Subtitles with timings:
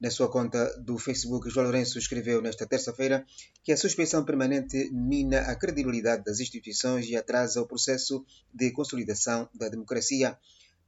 [0.00, 3.24] Na sua conta do Facebook, João Lourenço escreveu nesta terça-feira
[3.62, 9.48] que a suspeição permanente mina a credibilidade das instituições e atrasa o processo de consolidação
[9.54, 10.36] da democracia.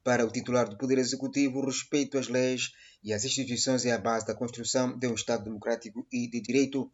[0.03, 2.72] Para o titular do Poder Executivo, o respeito às leis
[3.03, 6.91] e às instituições é a base da construção de um Estado democrático e de direito.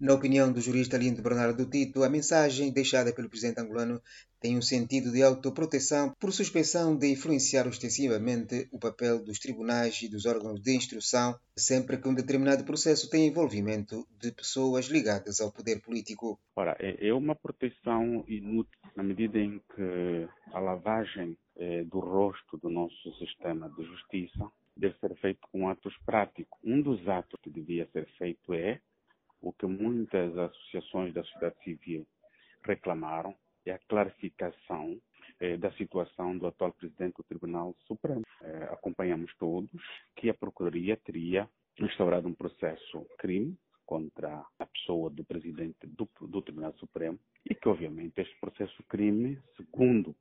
[0.00, 4.00] Na opinião do jurista Lindo Bernardo Tito, a mensagem deixada pelo presidente angolano
[4.40, 10.08] tem um sentido de autoproteção por suspeição de influenciar ostensivamente o papel dos tribunais e
[10.08, 15.52] dos órgãos de instrução sempre que um determinado processo tem envolvimento de pessoas ligadas ao
[15.52, 16.40] poder político.
[16.56, 22.58] Ora, é, é uma proteção inútil na medida em que a lavagem eh, do rosto
[22.58, 26.58] do nosso sistema de justiça deve ser feito com atos práticos.
[26.64, 28.80] Um dos atos que devia ser feito é
[29.42, 32.06] o que muitas associações da sociedade civil
[32.64, 33.34] reclamaram,
[33.66, 35.00] é a clarificação
[35.40, 38.22] eh, da situação do atual presidente do Tribunal Supremo.
[38.40, 39.70] Eh, acompanhamos todos
[40.16, 46.42] que a Procuradoria teria instaurado um processo crime contra a pessoa do presidente do, do
[46.42, 50.14] Tribunal Supremo e que, obviamente, este processo crime, segundo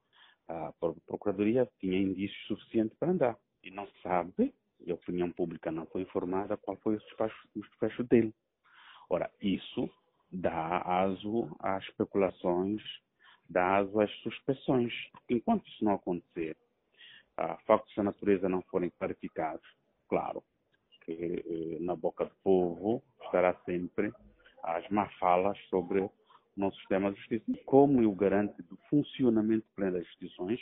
[0.48, 0.74] a
[1.06, 3.38] Procuradoria, tinha indícios suficientes para andar.
[3.64, 7.62] E não sabe, e a opinião pública não foi informada, qual foi o desfecho, o
[7.62, 8.34] desfecho dele.
[9.14, 9.90] Ora, isso
[10.32, 12.82] dá aso às especulações,
[13.50, 14.94] dá aso às suspeições.
[15.12, 16.56] Porque enquanto isso não acontecer,
[17.36, 19.68] a factos da natureza não forem clarificados,
[20.08, 20.42] claro,
[21.02, 24.14] que eh, na boca do povo estará sempre
[24.64, 26.12] as más falas sobre o
[26.56, 27.52] nosso sistema de justiça.
[27.66, 30.62] Como eu garanto do funcionamento pleno das instituições,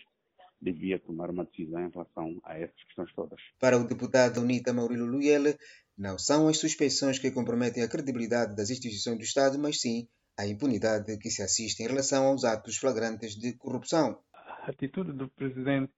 [0.59, 3.39] devia tomar uma decisão em relação a essas questões todas.
[3.59, 5.55] Para o deputado Unita Maurílio Luyele,
[5.99, 10.07] não são as suspeições que comprometem a credibilidade das instituições do Estado, mas sim
[10.39, 14.17] a impunidade que se assiste em relação aos atos flagrantes de corrupção.
[14.33, 15.91] A atitude do presidente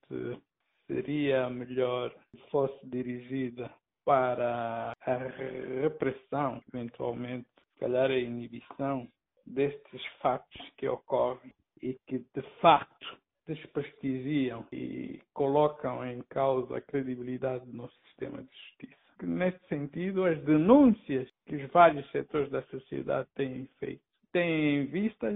[0.88, 3.72] seria melhor se fosse dirigida
[4.04, 5.18] para a
[5.84, 7.46] repressão, eventualmente,
[7.80, 9.08] calhar a inibição
[9.46, 13.18] destes fatos que ocorrem e que, de facto,
[13.48, 19.11] desprestigiam e colocam em causa a credibilidade do nosso sistema de justiça.
[19.24, 24.02] Nesse sentido, as denúncias que os vários setores da sociedade têm feito
[24.32, 25.28] têm em vista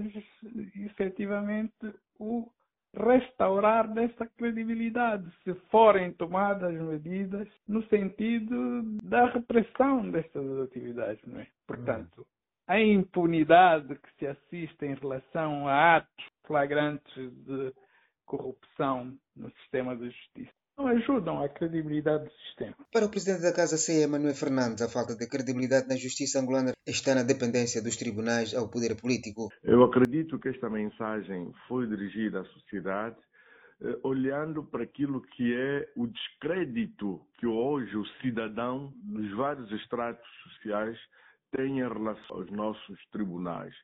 [0.74, 2.50] efetivamente o
[2.94, 11.46] restaurar dessa credibilidade, se forem tomadas medidas no sentido da repressão destas atividades, não é?
[11.66, 12.26] Portanto,
[12.66, 17.74] a impunidade que se assiste em relação a atos flagrantes de
[18.24, 22.74] corrupção no sistema de justiça não ajudam à credibilidade do sistema.
[22.92, 26.72] Para o presidente da Casa CE, Manuel Fernandes, a falta de credibilidade na justiça angolana
[26.86, 29.48] está na dependência dos tribunais ao poder político.
[29.62, 33.16] Eu acredito que esta mensagem foi dirigida à sociedade
[33.82, 40.26] eh, olhando para aquilo que é o descrédito que hoje o cidadão dos vários estratos
[40.42, 40.98] sociais
[41.52, 43.74] tem em relação aos nossos tribunais.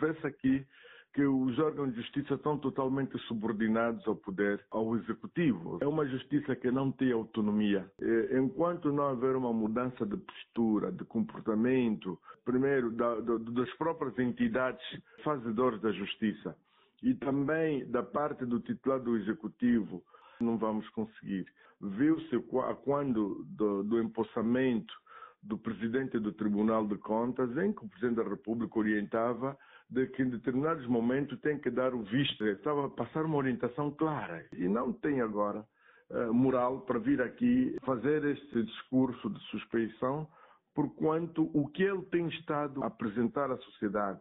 [0.00, 0.66] Vê-se aqui
[1.12, 5.78] que os órgãos de justiça estão totalmente subordinados ao poder, ao executivo.
[5.80, 7.90] É uma justiça que não tem autonomia.
[8.30, 14.82] Enquanto não houver uma mudança de postura, de comportamento, primeiro da, das próprias entidades
[15.24, 16.56] fazedoras da justiça
[17.02, 20.02] e também da parte do titular do executivo,
[20.40, 21.46] não vamos conseguir.
[21.80, 22.38] Viu-se
[22.84, 24.94] quando do, do empossamento
[25.42, 29.56] do presidente do Tribunal de Contas, em que o presidente da República orientava
[29.88, 32.46] de que em determinados momentos tem que dar o visto.
[32.46, 35.64] Estava a passar uma orientação clara e não tem agora
[36.10, 40.28] uh, moral para vir aqui fazer este discurso de suspeição,
[40.74, 44.20] porquanto o que ele tem estado a apresentar à sociedade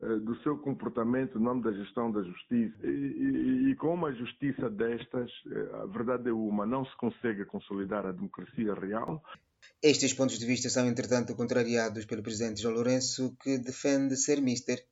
[0.00, 4.12] uh, do seu comportamento no nome da gestão da justiça e, e, e com uma
[4.12, 9.20] justiça destas, uh, a verdade é uma, não se consegue consolidar a democracia real.
[9.82, 14.84] Estes pontos de vista são, entretanto, contrariados pelo presidente João Lourenço, que defende ser mister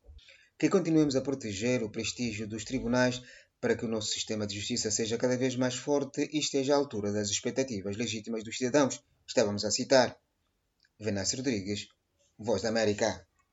[0.59, 3.21] que continuemos a proteger o prestígio dos tribunais
[3.61, 6.77] para que o nosso sistema de justiça seja cada vez mais forte e esteja à
[6.77, 9.03] altura das expectativas legítimas dos cidadãos.
[9.27, 10.17] Estávamos a citar
[10.99, 11.89] Venâncio Rodrigues,
[12.39, 13.26] Voz da América.